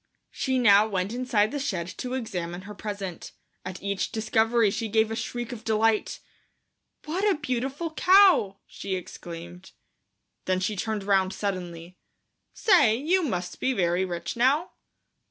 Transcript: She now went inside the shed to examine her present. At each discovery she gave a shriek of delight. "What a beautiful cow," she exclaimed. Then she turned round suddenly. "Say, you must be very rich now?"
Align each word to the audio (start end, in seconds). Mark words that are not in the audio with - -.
She 0.31 0.57
now 0.57 0.87
went 0.87 1.13
inside 1.13 1.51
the 1.51 1.59
shed 1.59 1.87
to 1.99 2.15
examine 2.15 2.61
her 2.61 2.73
present. 2.73 3.33
At 3.63 3.83
each 3.83 4.11
discovery 4.11 4.71
she 4.71 4.87
gave 4.87 5.11
a 5.11 5.15
shriek 5.15 5.51
of 5.51 5.63
delight. 5.63 6.21
"What 7.05 7.23
a 7.29 7.37
beautiful 7.37 7.93
cow," 7.93 8.57
she 8.65 8.95
exclaimed. 8.95 9.73
Then 10.45 10.59
she 10.59 10.75
turned 10.75 11.03
round 11.03 11.33
suddenly. 11.33 11.99
"Say, 12.51 12.95
you 12.95 13.21
must 13.21 13.59
be 13.59 13.73
very 13.73 14.03
rich 14.03 14.35
now?" 14.35 14.71